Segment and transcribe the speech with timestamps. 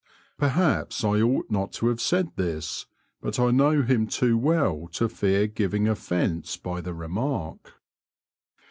[0.35, 2.87] Perhaps I ought not to have said this,
[3.21, 7.73] but I know him too well to fear giving offence by the remark.